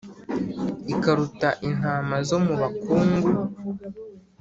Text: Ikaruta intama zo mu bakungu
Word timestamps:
Ikaruta 0.93 1.49
intama 1.67 2.15
zo 2.27 2.37
mu 2.45 2.53
bakungu 2.61 3.29